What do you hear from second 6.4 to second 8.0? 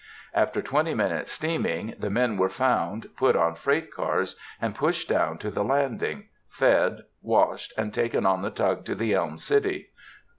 fed, washed, and